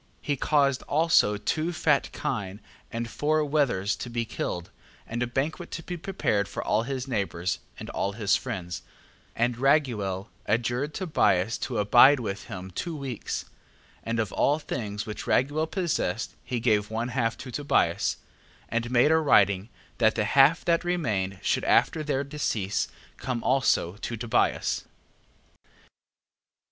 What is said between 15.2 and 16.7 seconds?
Raguel possessed, he